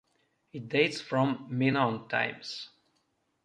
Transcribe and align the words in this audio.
It 0.51 0.67
dates 0.67 0.99
from 0.99 1.45
Minoan 1.51 2.07
times. 2.07 2.71